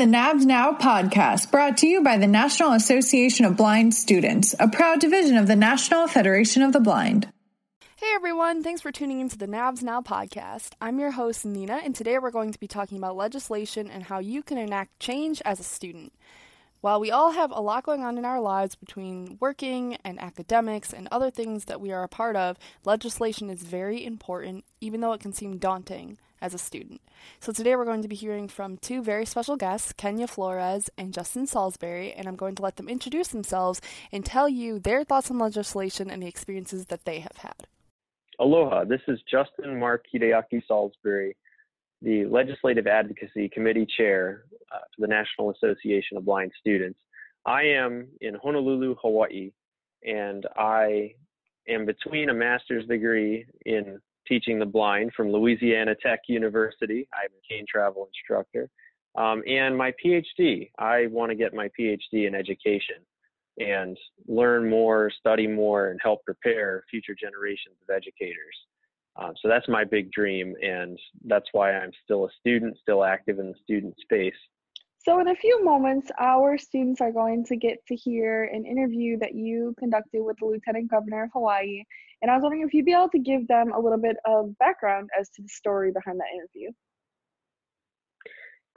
[0.00, 4.66] The NABS Now podcast, brought to you by the National Association of Blind Students, a
[4.66, 7.30] proud division of the National Federation of the Blind.
[7.96, 10.70] Hey everyone, thanks for tuning into the NABS Now podcast.
[10.80, 14.20] I'm your host, Nina, and today we're going to be talking about legislation and how
[14.20, 16.14] you can enact change as a student.
[16.80, 20.94] While we all have a lot going on in our lives between working and academics
[20.94, 22.56] and other things that we are a part of,
[22.86, 27.00] legislation is very important, even though it can seem daunting as a student.
[27.38, 31.12] So today we're going to be hearing from two very special guests, Kenya Flores and
[31.12, 33.80] Justin Salisbury, and I'm going to let them introduce themselves
[34.12, 37.66] and tell you their thoughts on legislation and the experiences that they have had.
[38.38, 41.36] Aloha, this is Justin Mark Hideaki Salisbury,
[42.00, 46.98] the Legislative Advocacy Committee Chair uh, for the National Association of Blind Students.
[47.44, 49.52] I am in Honolulu, Hawaii,
[50.06, 51.14] and I
[51.68, 57.08] am between a master's degree in teaching the blind from Louisiana Tech University.
[57.12, 58.68] I'm a cane travel instructor.
[59.16, 62.96] Um, and my PhD, I want to get my PhD in education
[63.58, 63.96] and
[64.26, 68.56] learn more, study more, and help prepare future generations of educators.
[69.16, 73.38] Um, so that's my big dream, and that's why I'm still a student, still active
[73.38, 74.32] in the student space.
[75.02, 79.18] So, in a few moments, our students are going to get to hear an interview
[79.20, 81.84] that you conducted with the Lieutenant Governor of Hawaii.
[82.20, 84.56] And I was wondering if you'd be able to give them a little bit of
[84.58, 86.70] background as to the story behind that interview.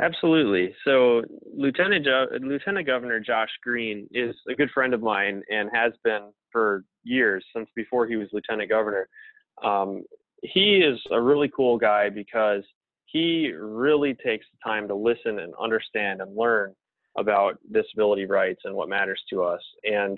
[0.01, 0.73] Absolutely.
[0.85, 5.91] So, Lieutenant, jo- Lieutenant Governor Josh Green is a good friend of mine and has
[6.05, 9.09] been for years, since before he was Lieutenant Governor.
[9.61, 10.03] Um,
[10.41, 12.63] he is a really cool guy because
[13.13, 16.73] he really takes the time to listen and understand and learn
[17.15, 19.61] about disability rights and what matters to us.
[19.83, 20.17] And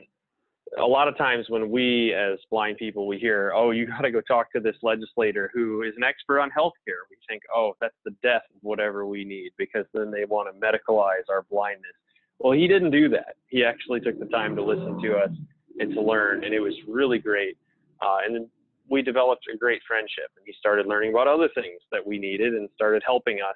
[0.80, 4.12] a lot of times when we as blind people we hear, oh, you got to
[4.12, 7.98] go talk to this legislator who is an expert on healthcare, we think, oh, that's
[8.06, 11.92] the death of whatever we need because then they want to medicalize our blindness.
[12.40, 13.36] Well, he didn't do that.
[13.48, 15.32] He actually took the time to listen to us
[15.80, 17.58] and to learn, and it was really great.
[18.02, 18.48] Uh, and
[18.90, 22.54] we developed a great friendship and he started learning about other things that we needed
[22.54, 23.56] and started helping us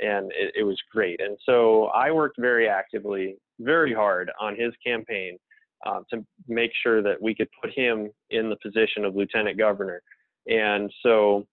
[0.00, 1.20] and it, it, was great.
[1.20, 5.38] And so i worked very actively very hard on his campaign
[5.86, 10.02] uh, to make sure that we could put him in the position of lieutenant governor.
[10.46, 11.46] And so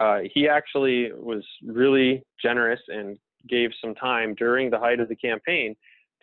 [0.00, 5.16] uh, he actually was really generous and gave some time during the height of the
[5.16, 5.74] campaign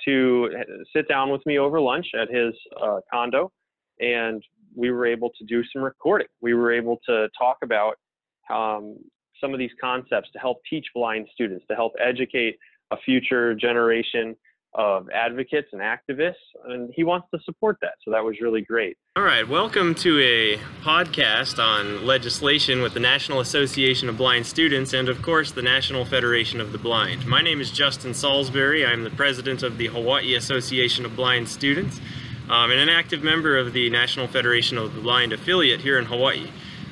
[0.06, 0.50] to
[0.94, 3.52] sit down with me over lunch at his uh, condo
[4.00, 4.44] and
[4.76, 6.28] we were able to do some recording.
[6.42, 7.96] We were able to talk about
[8.50, 8.98] um,
[9.40, 12.58] some of these concepts to help teach blind students, to help educate
[12.92, 14.36] a future generation
[14.76, 16.34] of advocates and activists,
[16.66, 17.94] and he wants to support that.
[18.04, 18.98] So that was really great.
[19.16, 24.94] All right, welcome to a podcast on legislation with the National Association of Blind Students
[24.94, 27.28] and, of course, the National Federation of the Blind.
[27.28, 28.84] My name is Justin Salisbury.
[28.84, 32.02] I'm the president of the Hawaii Association of Blind Students
[32.50, 36.06] um, and an active member of the National Federation of the Blind affiliate here in
[36.06, 36.50] Hawaii.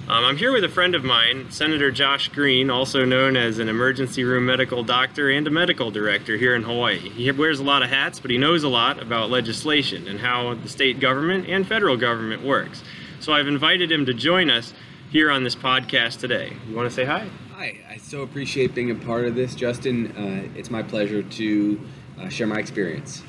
[0.08, 3.70] Um, I'm here with a friend of mine, Senator Josh Green, also known as an
[3.70, 6.98] emergency room medical doctor and a medical director here in Hawaii.
[6.98, 10.56] He wears a lot of hats, but he knows a lot about legislation and how
[10.56, 12.84] the state government and federal government works.
[13.20, 14.74] So I've invited him to join us
[15.12, 16.58] here on this podcast today.
[16.68, 17.30] You want to say hi?
[17.54, 20.08] Hi, I so appreciate being a part of this, Justin.
[20.18, 21.80] Uh, it's my pleasure to
[22.20, 23.22] uh, share my experience.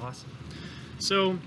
[0.00, 0.30] Awesome.
[0.98, 1.38] So,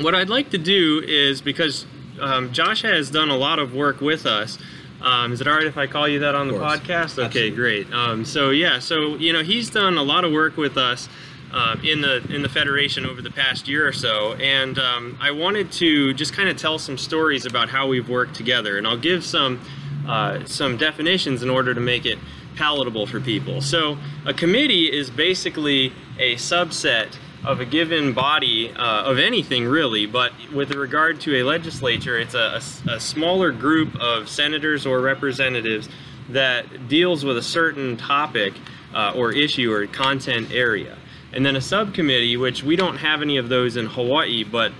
[0.00, 1.86] what I'd like to do is because
[2.20, 4.58] um, Josh has done a lot of work with us.
[5.00, 7.12] Um, is it all right if I call you that on the podcast?
[7.18, 7.50] Okay, Absolutely.
[7.52, 7.92] great.
[7.92, 11.08] Um, so yeah, so you know he's done a lot of work with us
[11.52, 15.30] uh, in the in the federation over the past year or so, and um, I
[15.30, 18.96] wanted to just kind of tell some stories about how we've worked together, and I'll
[18.98, 19.60] give some
[20.08, 22.18] uh, some definitions in order to make it
[22.56, 23.60] palatable for people.
[23.60, 30.06] So a committee is basically a subset of a given body uh, of anything really,
[30.06, 35.00] but with regard to a legislature, it's a, a, a, smaller group of senators or
[35.00, 35.88] representatives
[36.28, 38.54] that deals with a certain topic
[38.94, 40.98] uh, or issue or content area.
[41.32, 44.72] And then a subcommittee, which we don't have any of those in Hawaii, but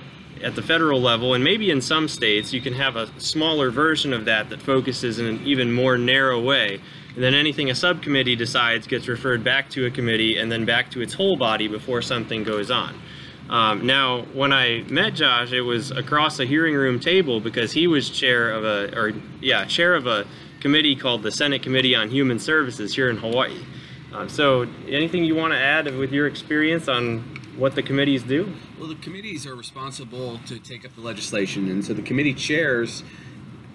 [0.42, 4.12] at the federal level, and maybe in some states, you can have a smaller version
[4.12, 6.80] of that that focuses in an even more narrow way
[7.18, 10.88] and then anything a subcommittee decides gets referred back to a committee and then back
[10.92, 12.96] to its whole body before something goes on.
[13.50, 17.88] Um, now, when I met Josh, it was across a hearing room table because he
[17.88, 20.28] was chair of a, or yeah, chair of a
[20.60, 23.64] committee called the Senate Committee on Human Services here in Hawaii.
[24.12, 27.18] Um, so, anything you want to add with your experience on
[27.56, 28.54] what the committees do?
[28.78, 33.02] Well, the committees are responsible to take up the legislation, and so the committee chairs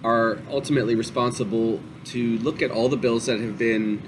[0.03, 4.01] are ultimately responsible to look at all the bills that have been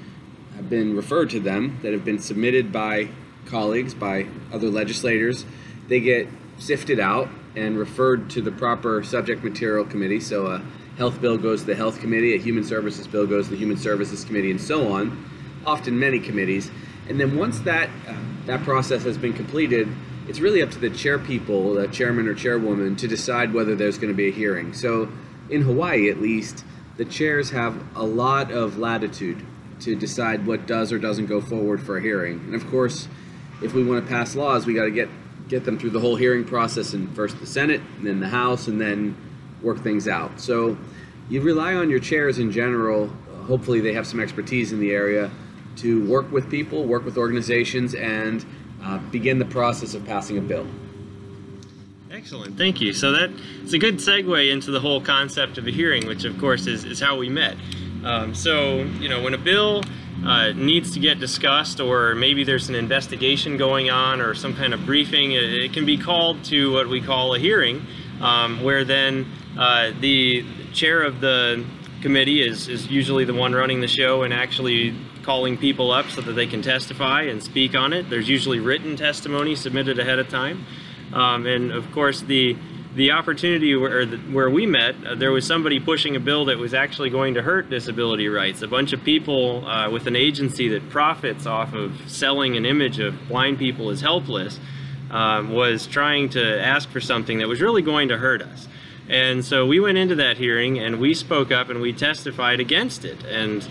[0.55, 3.09] have been referred to them, that have been submitted by
[3.45, 5.45] colleagues, by other legislators,
[5.87, 6.27] they get
[6.57, 10.19] sifted out and referred to the proper subject material committee.
[10.19, 10.61] So a
[10.97, 13.77] health bill goes to the health committee, a human services bill goes to the human
[13.77, 15.29] services committee, and so on.
[15.65, 16.71] Often many committees.
[17.09, 18.15] And then once that uh,
[18.45, 19.87] that process has been completed,
[20.27, 23.97] it's really up to the chair people, the chairman or chairwoman, to decide whether there's
[23.97, 24.73] going to be a hearing.
[24.73, 25.09] So
[25.49, 26.63] in Hawaii, at least,
[26.97, 29.45] the chairs have a lot of latitude
[29.81, 32.39] to decide what does or doesn't go forward for a hearing.
[32.39, 33.07] And of course,
[33.61, 35.09] if we want to pass laws, we got to get
[35.47, 38.67] get them through the whole hearing process in first the Senate, and then the House,
[38.67, 39.15] and then
[39.61, 40.39] work things out.
[40.39, 40.75] So
[41.29, 43.07] you rely on your chairs in general.
[43.45, 45.29] Hopefully, they have some expertise in the area
[45.77, 48.43] to work with people, work with organizations, and
[48.81, 50.65] uh, begin the process of passing a bill.
[52.15, 52.93] Excellent, thank you.
[52.93, 53.29] So that
[53.61, 56.85] it's a good segue into the whole concept of a hearing, which of course is,
[56.85, 57.57] is how we met.
[58.05, 59.83] Um, so you know when a bill
[60.25, 64.73] uh, needs to get discussed, or maybe there's an investigation going on, or some kind
[64.73, 67.85] of briefing, it, it can be called to what we call a hearing,
[68.21, 69.29] um, where then
[69.59, 71.65] uh, the chair of the
[72.01, 76.21] committee is, is usually the one running the show and actually calling people up so
[76.21, 78.09] that they can testify and speak on it.
[78.09, 80.65] There's usually written testimony submitted ahead of time.
[81.15, 82.55] Um, and of course, the
[82.95, 86.73] the opportunity where where we met, uh, there was somebody pushing a bill that was
[86.73, 88.61] actually going to hurt disability rights.
[88.61, 92.99] A bunch of people uh, with an agency that profits off of selling an image
[92.99, 94.59] of blind people as helpless
[95.09, 98.67] um, was trying to ask for something that was really going to hurt us.
[99.07, 103.05] And so we went into that hearing and we spoke up and we testified against
[103.05, 103.23] it.
[103.25, 103.67] And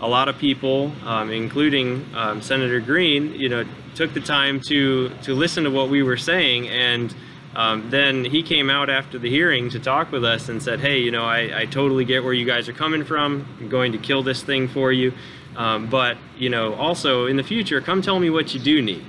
[0.00, 3.64] a lot of people, um, including um, Senator Green, you know,
[3.94, 7.14] took the time to to listen to what we were saying, and
[7.54, 10.98] um, then he came out after the hearing to talk with us and said, "Hey,
[10.98, 13.46] you know, I, I totally get where you guys are coming from.
[13.60, 15.12] I'm going to kill this thing for you,
[15.56, 19.04] um, but you know, also in the future, come tell me what you do need."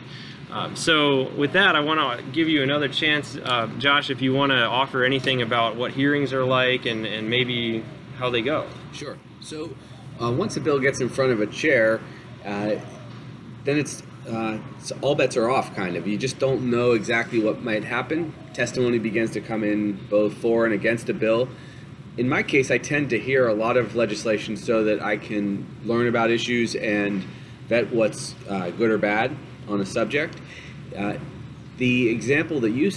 [0.51, 4.33] Um, so with that, I want to give you another chance, uh, Josh, if you
[4.33, 7.83] want to offer anything about what hearings are like and, and maybe
[8.17, 8.65] how they go.
[8.93, 9.17] Sure.
[9.41, 9.75] So
[10.21, 11.99] uh, once a bill gets in front of a chair,
[12.45, 12.75] uh,
[13.63, 16.07] then it's, uh, it's, all bets are off, kind of.
[16.07, 18.33] You just don't know exactly what might happen.
[18.53, 21.49] Testimony begins to come in both for and against a bill.
[22.17, 25.67] In my case, I tend to hear a lot of legislation so that I can
[25.83, 27.25] learn about issues and
[27.67, 29.35] vet what's uh, good or bad
[29.67, 30.39] on a subject.
[30.95, 31.17] Uh,
[31.77, 32.91] the example that you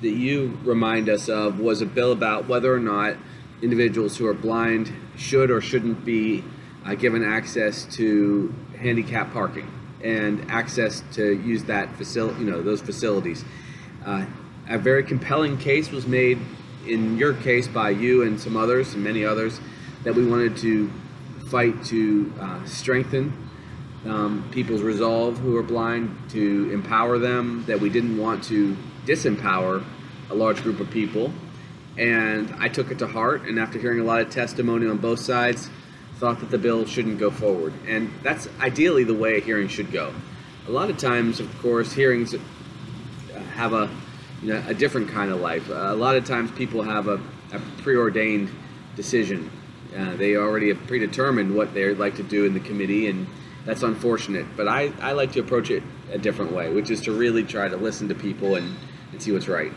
[0.00, 3.16] that you remind us of was a bill about whether or not
[3.62, 6.44] individuals who are blind should or shouldn't be
[6.84, 9.70] uh, given access to handicap parking
[10.02, 13.44] and access to use that facility, you know, those facilities.
[14.04, 14.26] Uh,
[14.68, 16.38] a very compelling case was made
[16.86, 19.60] in your case by you and some others and many others
[20.02, 20.90] that we wanted to
[21.48, 23.44] fight to uh, strengthen
[24.06, 28.76] um, people's resolve who are blind, to empower them, that we didn't want to
[29.06, 29.84] disempower
[30.30, 31.32] a large group of people.
[31.96, 35.20] And I took it to heart, and after hearing a lot of testimony on both
[35.20, 35.70] sides,
[36.18, 37.72] thought that the bill shouldn't go forward.
[37.86, 40.14] And that's ideally the way a hearing should go.
[40.68, 42.34] A lot of times, of course, hearings
[43.54, 43.90] have a
[44.42, 45.68] you know, a different kind of life.
[45.70, 47.20] a lot of times, people have a,
[47.52, 48.50] a preordained
[48.94, 49.50] decision.
[49.96, 53.26] Uh, they already have predetermined what they'd like to do in the committee, and
[53.64, 54.44] that's unfortunate.
[54.56, 57.68] But I, I like to approach it a different way, which is to really try
[57.68, 58.76] to listen to people and,
[59.12, 59.72] and see what's right.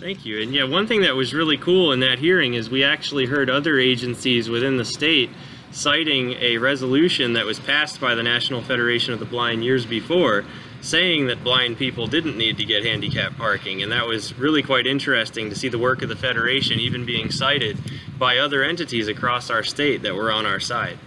[0.00, 0.40] Thank you.
[0.40, 3.50] And yeah, one thing that was really cool in that hearing is we actually heard
[3.50, 5.28] other agencies within the state
[5.72, 10.46] citing a resolution that was passed by the National Federation of the Blind years before
[10.80, 14.86] saying that blind people didn't need to get handicap parking and that was really quite
[14.86, 17.76] interesting to see the work of the federation even being cited
[18.18, 20.98] by other entities across our state that were on our side.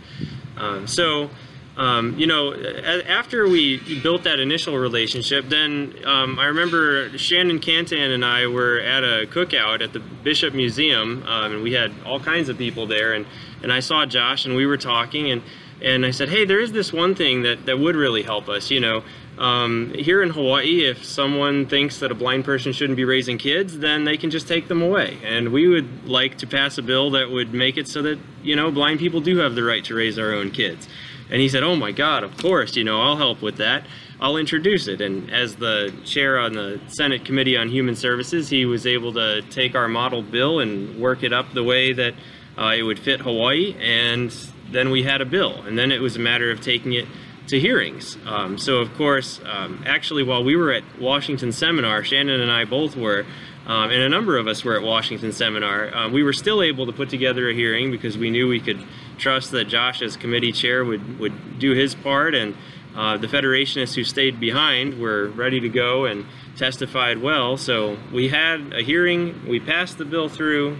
[0.56, 1.32] Um, so
[1.76, 8.14] um, you know, after we built that initial relationship, then um, I remember Shannon Cantan
[8.14, 12.20] and I were at a cookout at the Bishop Museum, um, and we had all
[12.20, 13.26] kinds of people there, and,
[13.64, 15.42] and I saw Josh, and we were talking, and,
[15.82, 18.70] and I said, hey, there is this one thing that, that would really help us,
[18.70, 19.04] you know.
[19.38, 23.80] Um, here in Hawaii, if someone thinks that a blind person shouldn't be raising kids,
[23.80, 25.18] then they can just take them away.
[25.24, 28.56] And we would like to pass a bill that would make it so that, you
[28.56, 30.88] know, blind people do have the right to raise our own kids.
[31.34, 33.88] And he said, Oh my God, of course, you know, I'll help with that.
[34.22, 35.02] I'll introduce it.
[35.02, 39.42] And as the chair on the Senate Committee on Human Services, he was able to
[39.50, 42.14] take our model bill and work it up the way that
[42.56, 43.76] uh, it would fit Hawaii.
[43.82, 44.32] And
[44.72, 45.64] then we had a bill.
[45.64, 47.08] And then it was a matter of taking it
[47.48, 48.16] to hearings.
[48.28, 52.66] Um, so, of course, um, actually, while we were at Washington Seminar, Shannon and I
[52.66, 53.26] both were,
[53.66, 56.86] um, and a number of us were at Washington Seminar, uh, we were still able
[56.86, 58.82] to put together a hearing because we knew we could
[59.24, 62.56] trust that Josh, as committee chair, would, would do his part, and
[62.94, 66.26] uh, the Federationists who stayed behind were ready to go and
[66.58, 67.56] testified well.
[67.56, 70.78] So we had a hearing, we passed the bill through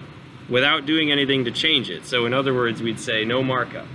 [0.50, 2.06] without doing anything to change it.
[2.06, 3.88] So, in other words, we'd say no markup.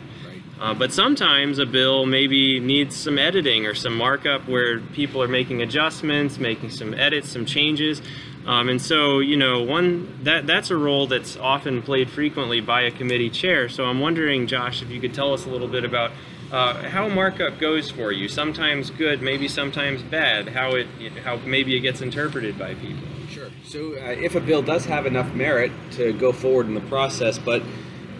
[0.58, 5.28] Uh, but sometimes a bill maybe needs some editing or some markup where people are
[5.28, 8.02] making adjustments, making some edits, some changes.
[8.48, 12.80] Um, and so, you know, one that that's a role that's often played frequently by
[12.80, 13.68] a committee chair.
[13.68, 16.12] So I'm wondering, Josh, if you could tell us a little bit about
[16.50, 18.26] uh, how markup goes for you.
[18.26, 20.48] Sometimes good, maybe sometimes bad.
[20.48, 20.86] How it
[21.22, 23.06] how maybe it gets interpreted by people.
[23.28, 23.50] Sure.
[23.64, 27.38] So uh, if a bill does have enough merit to go forward in the process,
[27.38, 27.62] but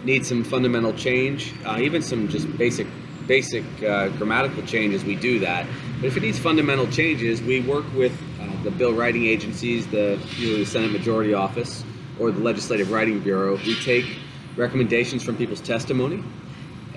[0.03, 2.85] needs some fundamental change, uh, even some just basic
[3.25, 5.65] basic uh, grammatical changes, we do that.
[5.99, 8.13] But if it needs fundamental changes, we work with
[8.63, 11.83] the bill writing agencies, the usually the Senate Majority Office
[12.19, 13.57] or the Legislative Writing Bureau.
[13.57, 14.05] We take
[14.55, 16.23] recommendations from people's testimony,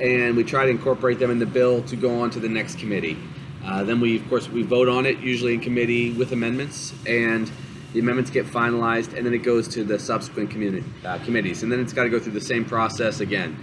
[0.01, 2.79] and we try to incorporate them in the bill to go on to the next
[2.79, 3.17] committee.
[3.65, 7.51] Uh, then we, of course, we vote on it usually in committee with amendments, and
[7.93, 11.71] the amendments get finalized, and then it goes to the subsequent community, uh, committees, and
[11.71, 13.57] then it's got to go through the same process again.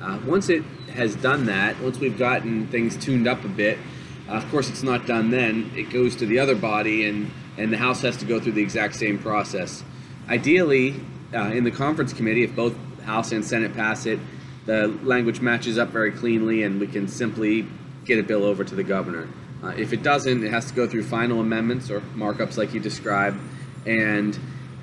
[0.00, 3.78] Uh, once it has done that, once we've gotten things tuned up a bit,
[4.30, 5.72] uh, of course it's not done then.
[5.74, 8.62] It goes to the other body, and and the House has to go through the
[8.62, 9.82] exact same process.
[10.28, 11.00] Ideally,
[11.34, 14.18] uh, in the conference committee, if both House and Senate pass it,
[14.66, 17.66] the language matches up very cleanly, and we can simply
[18.04, 19.28] get a bill over to the governor.
[19.62, 22.80] Uh, if it doesn't, it has to go through final amendments or markups like you
[22.80, 23.38] described
[23.86, 24.38] and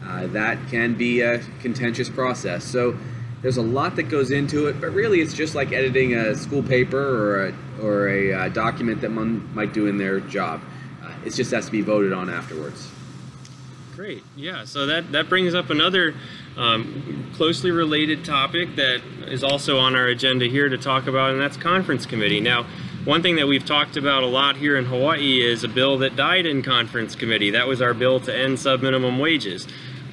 [0.06, 2.64] uh, that can be a contentious process.
[2.64, 2.98] So
[3.42, 6.64] there's a lot that goes into it, but really it's just like editing a school
[6.64, 10.62] paper or a, or a uh, document that one might do in their job.
[11.04, 12.90] Uh, it just has to be voted on afterwards.
[13.96, 14.24] Great.
[14.36, 14.66] Yeah.
[14.66, 16.14] So that that brings up another
[16.56, 21.42] um, closely related topic that is also on our agenda here to talk about, and
[21.42, 22.40] that's conference committee.
[22.40, 22.68] Now,
[23.06, 26.16] one thing that we've talked about a lot here in Hawaii is a bill that
[26.16, 27.52] died in conference committee.
[27.52, 29.68] That was our bill to end subminimum wages.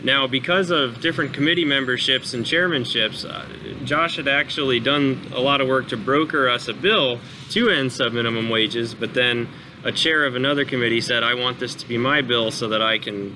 [0.05, 5.63] Now, because of different committee memberships and chairmanships, uh, Josh had actually done a lot
[5.63, 7.21] of work to broker us a bill
[7.51, 9.49] to end subminimum wages, but then
[9.83, 12.83] a chair of another committee said, I want this to be my bill so that
[12.83, 13.35] I can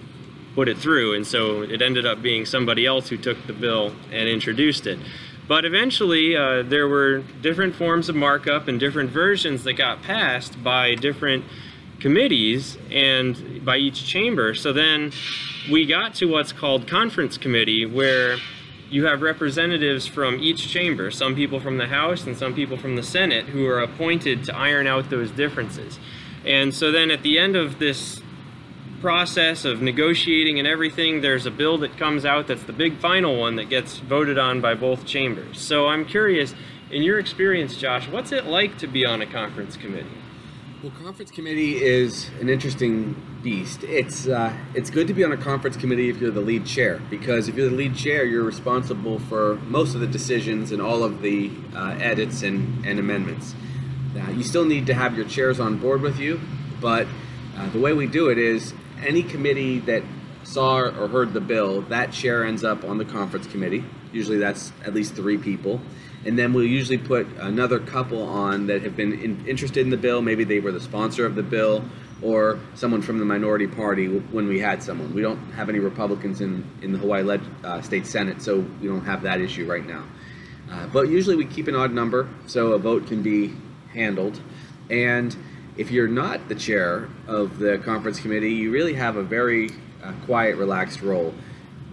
[0.54, 1.14] put it through.
[1.14, 4.98] And so it ended up being somebody else who took the bill and introduced it.
[5.46, 10.62] But eventually, uh, there were different forms of markup and different versions that got passed
[10.62, 11.46] by different
[12.00, 14.54] committees and by each chamber.
[14.54, 15.12] So then
[15.70, 18.36] we got to what's called conference committee, where
[18.90, 22.96] you have representatives from each chamber, some people from the House and some people from
[22.96, 25.98] the Senate, who are appointed to iron out those differences.
[26.46, 28.22] And so then at the end of this
[29.00, 33.38] process of negotiating and everything, there's a bill that comes out that's the big final
[33.38, 35.60] one that gets voted on by both chambers.
[35.60, 36.54] So I'm curious,
[36.90, 40.17] in your experience, Josh, what's it like to be on a conference committee?
[40.80, 43.82] Well, conference committee is an interesting beast.
[43.82, 47.02] It's uh, it's good to be on a conference committee if you're the lead chair
[47.10, 51.02] because if you're the lead chair, you're responsible for most of the decisions and all
[51.02, 53.56] of the uh, edits and, and amendments.
[54.36, 56.40] You still need to have your chairs on board with you,
[56.80, 57.08] but
[57.56, 58.72] uh, the way we do it is
[59.04, 60.04] any committee that
[60.44, 63.84] saw or heard the bill, that chair ends up on the conference committee.
[64.12, 65.80] Usually that's at least three people.
[66.26, 69.96] And then we'll usually put another couple on that have been in, interested in the
[69.96, 70.20] bill.
[70.20, 71.84] Maybe they were the sponsor of the bill
[72.20, 75.14] or someone from the minority party when we had someone.
[75.14, 78.88] We don't have any Republicans in, in the Hawaii Leg- uh, State Senate, so we
[78.88, 80.04] don't have that issue right now.
[80.70, 83.54] Uh, but usually we keep an odd number so a vote can be
[83.92, 84.40] handled.
[84.90, 85.34] And
[85.76, 89.70] if you're not the chair of the conference committee, you really have a very
[90.02, 91.32] uh, quiet, relaxed role.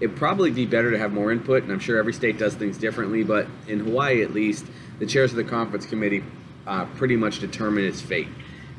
[0.02, 2.78] It'd probably be better to have more input, and I'm sure every state does things
[2.78, 4.66] differently, but in Hawaii at least,
[5.00, 6.24] the chairs of the conference committee
[6.68, 8.28] uh, pretty much determine its fate.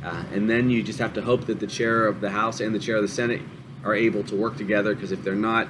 [0.05, 2.75] Uh, and then you just have to hope that the chair of the House and
[2.75, 3.41] the chair of the Senate
[3.83, 5.69] are able to work together, because if they're not,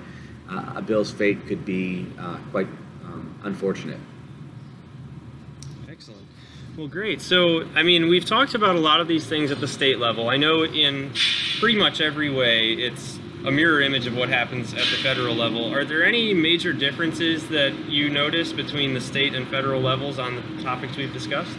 [0.50, 2.68] uh, a bill's fate could be uh, quite
[3.04, 4.00] um, unfortunate.
[5.88, 6.26] Excellent.
[6.76, 7.22] Well, great.
[7.22, 10.28] So, I mean, we've talked about a lot of these things at the state level.
[10.28, 11.12] I know in
[11.60, 15.72] pretty much every way it's a mirror image of what happens at the federal level.
[15.72, 20.34] Are there any major differences that you notice between the state and federal levels on
[20.56, 21.56] the topics we've discussed?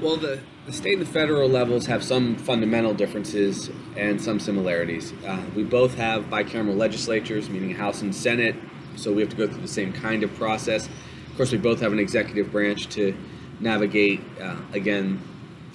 [0.00, 5.12] Well, the, the state and the federal levels have some fundamental differences and some similarities.
[5.26, 8.54] Uh, we both have bicameral legislatures, meaning House and Senate,
[8.94, 10.86] so we have to go through the same kind of process.
[10.86, 13.16] Of course, we both have an executive branch to
[13.58, 15.20] navigate uh, again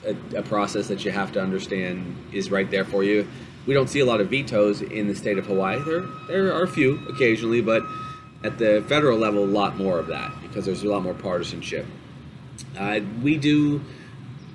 [0.06, 3.28] a, a, process that you have to understand is right there for you.
[3.66, 5.82] We don't see a lot of vetoes in the state of Hawaii.
[5.84, 7.84] There there are a few occasionally, but
[8.44, 11.86] at the federal level, a lot more of that because there's a lot more partisanship.
[12.78, 13.82] Uh, we do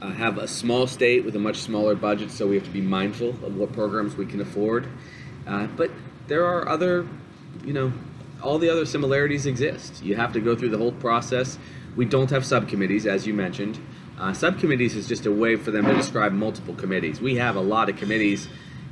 [0.02, 2.80] uh, have a small state with a much smaller budget, so we have to be
[2.80, 4.86] mindful of what programs we can afford.
[5.46, 5.90] Uh, but
[6.26, 7.06] there are other,
[7.64, 7.92] you know,
[8.42, 10.02] all the other similarities exist.
[10.02, 11.58] You have to go through the whole process.
[11.96, 13.78] We don't have subcommittees, as you mentioned.
[14.18, 17.20] Uh, subcommittees is just a way for them to describe multiple committees.
[17.20, 18.48] We have a lot of committees.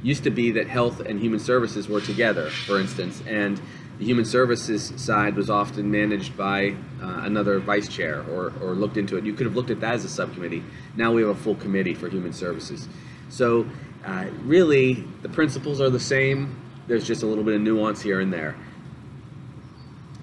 [0.07, 3.61] Used to be that health and human services were together, for instance, and
[3.99, 8.99] the human services side was often managed by uh, another vice chair or, or looked
[8.99, 9.25] into it.
[9.25, 10.63] You could have looked at that as a subcommittee.
[10.95, 12.87] Now we have a full committee for human services.
[13.31, 13.67] So,
[14.05, 16.57] uh, really, the principles are the same.
[16.87, 18.55] There's just a little bit of nuance here and there.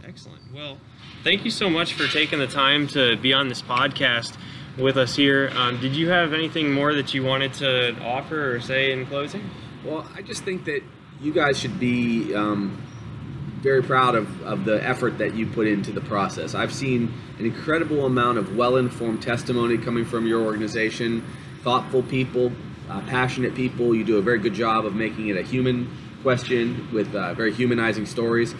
[0.07, 0.43] Excellent.
[0.53, 0.77] Well,
[1.25, 4.37] thank you so much for taking the time to be on this podcast
[4.77, 5.51] with us here.
[5.53, 9.43] Um, did you have anything more that you wanted to offer or say in closing?
[9.85, 10.81] Well, I just think that
[11.19, 12.81] you guys should be um,
[13.59, 16.55] very proud of, of the effort that you put into the process.
[16.55, 21.21] I've seen an incredible amount of well informed testimony coming from your organization,
[21.63, 22.53] thoughtful people,
[22.89, 23.93] uh, passionate people.
[23.93, 27.51] You do a very good job of making it a human question with uh, very
[27.51, 28.55] humanizing stories.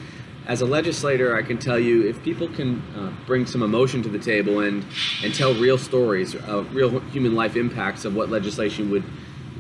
[0.46, 4.10] As a legislator, I can tell you if people can uh, bring some emotion to
[4.10, 4.86] the table and,
[5.24, 9.06] and tell real stories, of real human life impacts of what legislation would,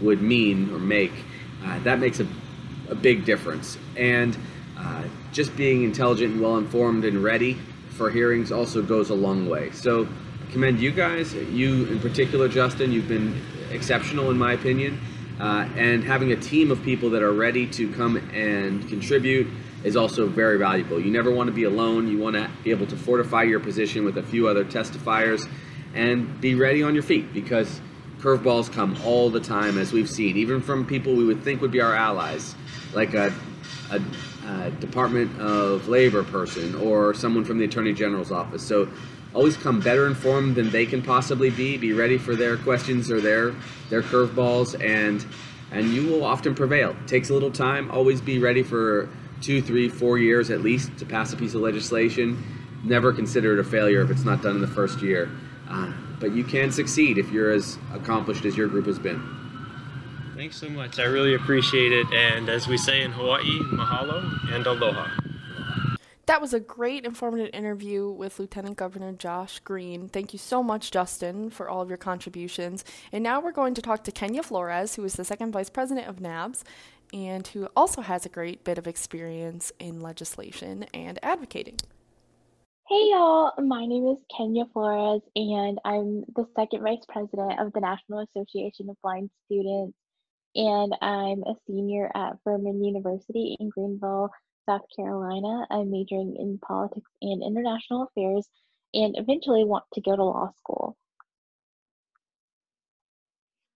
[0.01, 1.13] would mean or make,
[1.65, 2.27] uh, that makes a,
[2.89, 3.77] a big difference.
[3.95, 4.37] And
[4.77, 7.57] uh, just being intelligent and well informed and ready
[7.89, 9.71] for hearings also goes a long way.
[9.71, 10.07] So,
[10.47, 12.91] I commend you guys, you in particular, Justin.
[12.91, 13.41] You've been
[13.71, 14.99] exceptional in my opinion,
[15.39, 19.47] uh, and having a team of people that are ready to come and contribute
[19.83, 20.99] is also very valuable.
[20.99, 22.07] You never want to be alone.
[22.07, 25.47] You want to be able to fortify your position with a few other testifiers
[25.93, 27.81] and be ready on your feet because
[28.23, 31.71] curveballs come all the time, as we've seen, even from people we would think would
[31.71, 32.55] be our allies,
[32.93, 33.33] like a,
[33.91, 34.01] a
[34.47, 38.65] uh, Department of Labor person or someone from the Attorney General's office.
[38.65, 38.87] So
[39.33, 41.75] always come better informed than they can possibly be.
[41.75, 43.53] Be ready for their questions or their
[43.89, 45.25] their curveballs, and
[45.73, 46.91] and you will often prevail.
[46.91, 47.91] It takes a little time.
[47.91, 49.09] Always be ready for
[49.41, 52.41] two, three, four years at least to pass a piece of legislation.
[52.85, 55.29] Never consider it a failure if it's not done in the first year.
[55.69, 55.91] Uh,
[56.23, 59.21] but you can succeed if you're as accomplished as your group has been.
[60.37, 60.97] Thanks so much.
[60.97, 62.07] I really appreciate it.
[62.13, 65.09] And as we say in Hawaii, mahalo and aloha.
[66.27, 70.07] That was a great informative interview with Lieutenant Governor Josh Green.
[70.07, 72.85] Thank you so much, Justin, for all of your contributions.
[73.11, 76.07] And now we're going to talk to Kenya Flores, who is the second vice president
[76.07, 76.63] of NABS
[77.11, 81.79] and who also has a great bit of experience in legislation and advocating.
[82.89, 87.79] Hey y'all, my name is Kenya Flores, and I'm the second vice president of the
[87.79, 89.97] National Association of Blind Students
[90.55, 94.29] and I'm a senior at Furman University in Greenville,
[94.67, 95.65] South Carolina.
[95.71, 98.47] I'm majoring in politics and international affairs
[98.93, 100.95] and eventually want to go to law school.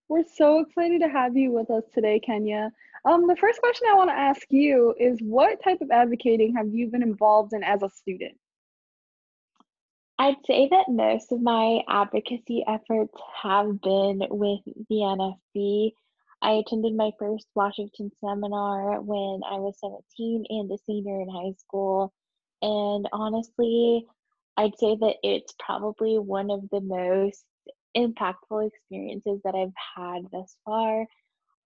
[0.10, 2.72] We're so excited to have you with us today, Kenya.
[3.06, 6.68] Um, the first question I want to ask you is what type of advocating have
[6.74, 8.38] you been involved in as a student?
[10.20, 15.92] I'd say that most of my advocacy efforts have been with the NFB
[16.42, 21.54] I attended my first Washington seminar when I was 17 and a senior in high
[21.58, 22.14] school.
[22.62, 24.06] And honestly,
[24.56, 27.44] I'd say that it's probably one of the most
[27.96, 31.06] impactful experiences that I've had thus far.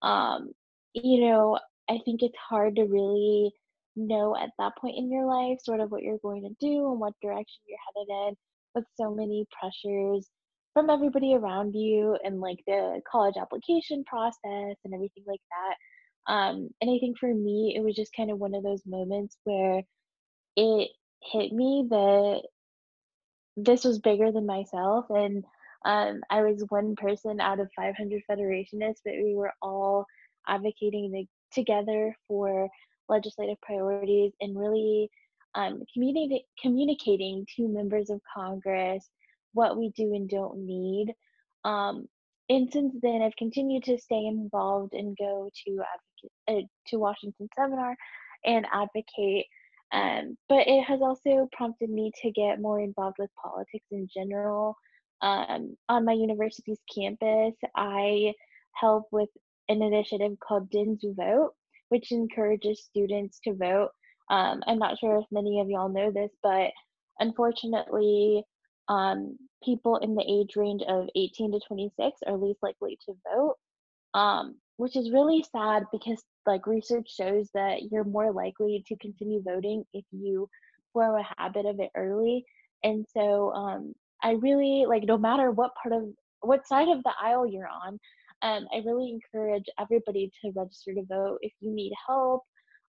[0.01, 0.51] Um,
[0.93, 1.59] you know,
[1.89, 3.53] I think it's hard to really
[3.95, 6.99] know at that point in your life sort of what you're going to do and
[6.99, 8.35] what direction you're headed in
[8.75, 10.29] with so many pressures
[10.73, 16.31] from everybody around you and like the college application process and everything like that.
[16.33, 19.37] Um, and I think for me, it was just kind of one of those moments
[19.43, 19.81] where
[20.55, 20.89] it
[21.23, 22.41] hit me that
[23.57, 25.05] this was bigger than myself.
[25.09, 25.43] And
[25.85, 30.05] um, I was one person out of 500 Federationists, but we were all
[30.47, 32.69] advocating the, together for
[33.11, 35.11] legislative priorities and really
[35.53, 39.07] um, communi- communicating to members of Congress
[39.53, 41.13] what we do and don't need.
[41.63, 42.07] Um,
[42.49, 47.47] and since then, I've continued to stay involved and go to advocate uh, to Washington
[47.55, 47.95] seminar
[48.45, 49.45] and advocate.
[49.93, 54.75] Um, but it has also prompted me to get more involved with politics in general.
[55.21, 58.33] Um, on my university's campus, I
[58.73, 59.29] help with
[59.69, 61.53] an initiative called Didn't Vote,
[61.91, 63.89] which encourages students to vote.
[64.29, 66.71] Um, I'm not sure if many of y'all know this, but
[67.19, 68.43] unfortunately,
[68.87, 73.55] um, people in the age range of 18 to 26 are least likely to vote,
[74.13, 79.43] um, which is really sad because like research shows that you're more likely to continue
[79.43, 80.47] voting if you
[80.93, 82.45] form a habit of it early.
[82.85, 87.11] And so um, I really like no matter what part of what side of the
[87.21, 87.99] aisle you're on,
[88.41, 91.39] um, I really encourage everybody to register to vote.
[91.41, 92.43] If you need help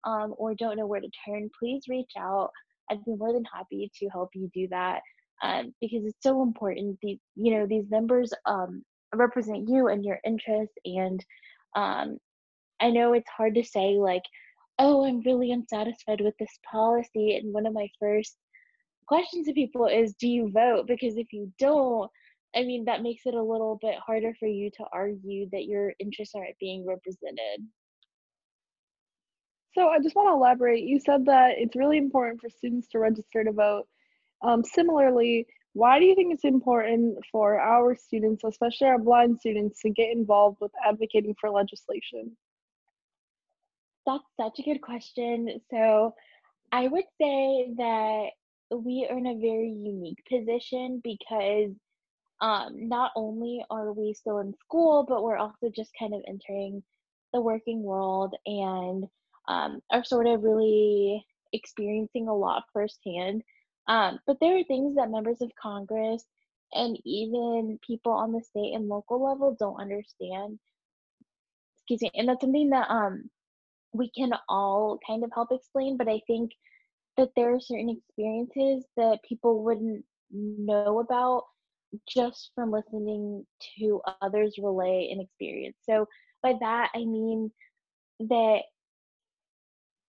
[0.06, 2.52] um, or don't know where to turn, please reach out.
[2.90, 5.02] I'd be more than happy to help you do that
[5.42, 6.98] um, because it's so important.
[7.02, 8.84] These, you know, these numbers um,
[9.14, 10.76] represent you and your interests.
[10.86, 11.24] And
[11.76, 12.18] um,
[12.80, 14.24] I know it's hard to say, like,
[14.80, 17.36] oh, I'm really unsatisfied with this policy.
[17.36, 18.36] And one of my first
[19.08, 20.88] questions to people is, do you vote?
[20.88, 22.10] Because if you don't,
[22.56, 25.94] I mean, that makes it a little bit harder for you to argue that your
[26.00, 27.66] interests aren't being represented.
[29.74, 30.84] So I just want to elaborate.
[30.84, 33.86] You said that it's really important for students to register to vote.
[34.42, 39.82] Um, similarly, why do you think it's important for our students, especially our blind students,
[39.82, 42.36] to get involved with advocating for legislation?
[44.06, 45.62] That's such a good question.
[45.70, 46.16] So
[46.74, 48.26] I would say that
[48.72, 51.72] we are in a very unique position because
[52.42, 56.84] um, not only are we still in school, but we're also just kind of entering
[57.34, 59.06] the working world and
[59.48, 63.44] um, are sort of really experiencing a lot firsthand.
[63.88, 66.24] Um, but there are things that members of Congress
[66.74, 70.60] and even people on the state and local level don't understand.
[71.78, 73.30] Excuse me, and that's something that um
[73.94, 75.98] we can all kind of help explain.
[75.98, 76.52] But I think
[77.18, 81.44] that there are certain experiences that people wouldn't know about
[82.08, 83.46] just from listening
[83.78, 85.78] to others relay an experience.
[85.90, 86.08] So
[86.44, 87.52] by that I mean
[88.20, 88.62] that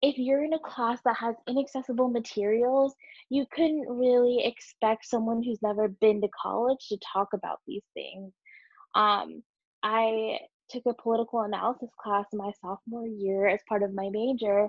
[0.02, 2.94] if you're in a class that has inaccessible materials,
[3.30, 8.32] you couldn't really expect someone who's never been to college to talk about these things.
[8.96, 9.42] Um,
[9.84, 10.38] I
[10.70, 14.68] took a political analysis class my sophomore year as part of my major,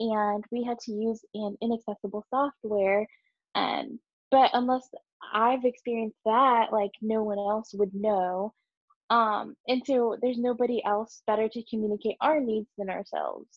[0.00, 3.06] and we had to use an inaccessible software.
[3.54, 4.88] Um, but unless
[5.32, 8.52] I've experienced that, like no one else would know.
[9.10, 13.48] Um, and so there's nobody else better to communicate our needs than ourselves.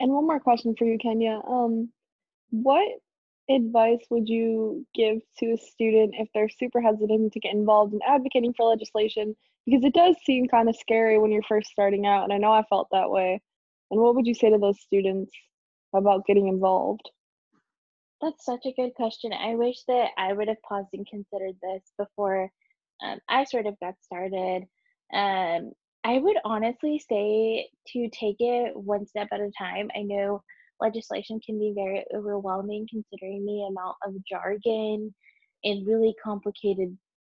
[0.00, 1.40] And one more question for you, Kenya.
[1.46, 1.90] Um,
[2.50, 2.88] what
[3.48, 8.00] advice would you give to a student if they're super hesitant to get involved in
[8.06, 9.36] advocating for legislation?
[9.66, 12.52] Because it does seem kind of scary when you're first starting out, and I know
[12.52, 13.40] I felt that way.
[13.90, 15.32] And what would you say to those students
[15.94, 17.10] about getting involved?
[18.20, 19.32] That's such a good question.
[19.32, 22.50] I wish that I would have paused and considered this before
[23.02, 24.64] um, I sort of got started.
[25.12, 25.72] Um,
[26.04, 29.90] I would honestly say to take it one step at a time.
[29.94, 30.42] I know
[30.80, 35.14] legislation can be very overwhelming considering the amount of jargon
[35.64, 36.96] and really complicated,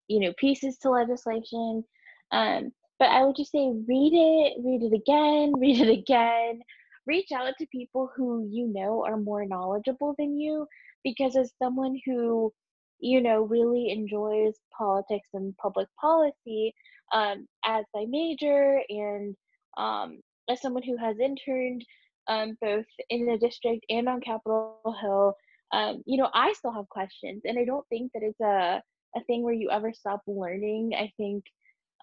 [0.08, 1.84] you know, pieces to legislation.
[2.32, 6.60] Um, but I would just say read it, read it again, read it again.
[7.06, 10.66] Reach out to people who you know are more knowledgeable than you
[11.04, 12.52] because as someone who
[12.98, 16.74] you know really enjoys politics and public policy
[17.12, 19.36] um, as my major and
[19.76, 21.84] um, as someone who has interned
[22.28, 25.36] um, both in the district and on Capitol Hill,
[25.72, 28.82] um, you know, I still have questions, and I don't think that it's a
[29.16, 30.92] a thing where you ever stop learning.
[30.98, 31.44] I think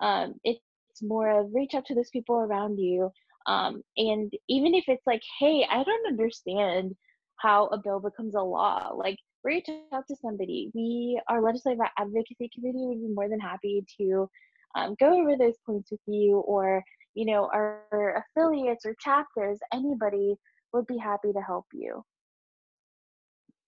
[0.01, 0.61] um, it's
[1.01, 3.11] more of reach out to those people around you,
[3.45, 6.95] um, and even if it's like, hey, I don't understand
[7.37, 10.71] how a bill becomes a law, like reach out to somebody.
[10.73, 14.29] We, our legislative advocacy committee, would be more than happy to
[14.75, 20.35] um, go over those points with you or you know our affiliates or chapters anybody
[20.71, 22.03] would be happy to help you.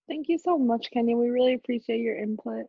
[0.08, 1.16] Thank you so much kenya.
[1.16, 2.66] We really appreciate your input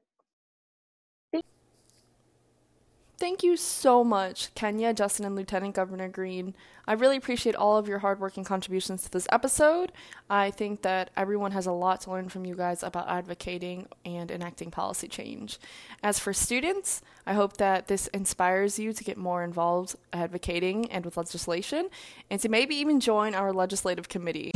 [3.19, 6.53] Thank you so much, Kenya, Justin, and Lieutenant Governor Green.
[6.85, 9.91] I really appreciate all of your hardworking contributions to this episode.
[10.29, 14.29] I think that everyone has a lot to learn from you guys about advocating and
[14.29, 15.57] enacting policy change.
[16.03, 21.03] As for students, I hope that this inspires you to get more involved advocating and
[21.03, 21.89] with legislation,
[22.29, 24.51] and to maybe even join our legislative committee.